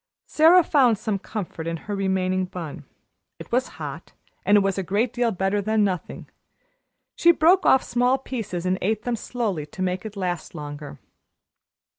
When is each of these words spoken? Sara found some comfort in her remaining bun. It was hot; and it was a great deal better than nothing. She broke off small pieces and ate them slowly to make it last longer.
Sara 0.25 0.63
found 0.63 0.97
some 0.97 1.19
comfort 1.19 1.67
in 1.67 1.77
her 1.85 1.95
remaining 1.95 2.45
bun. 2.45 2.85
It 3.37 3.51
was 3.51 3.67
hot; 3.77 4.13
and 4.43 4.57
it 4.57 4.61
was 4.61 4.79
a 4.79 4.81
great 4.81 5.13
deal 5.13 5.29
better 5.29 5.61
than 5.61 5.83
nothing. 5.83 6.27
She 7.15 7.31
broke 7.31 7.67
off 7.67 7.83
small 7.83 8.17
pieces 8.17 8.65
and 8.65 8.79
ate 8.81 9.03
them 9.03 9.15
slowly 9.15 9.67
to 9.67 9.81
make 9.83 10.03
it 10.03 10.17
last 10.17 10.55
longer. 10.55 10.97